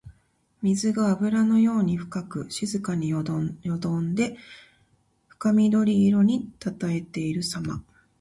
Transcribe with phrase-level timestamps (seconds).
[0.63, 4.35] 水があぶらのように深く静かによどんで
[5.27, 7.83] 深緑色にたたえているさま。